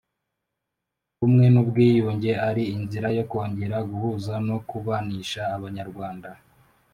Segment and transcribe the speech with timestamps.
[1.15, 6.29] ubumwe n ubwiyunge ari inzira yo kongera guhuza no kubanisha Abanyarwanda